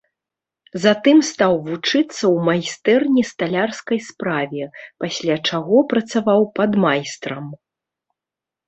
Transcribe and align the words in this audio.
Затым 0.85 1.17
стаў 1.31 1.53
вучыцца 1.67 2.01
ў 2.05 2.35
майстэрні 2.47 3.23
сталярскай 3.33 3.99
справе, 4.09 4.63
пасля 5.05 5.35
чаго 5.47 5.77
працаваў 5.95 6.41
падмайстрам. 6.59 7.45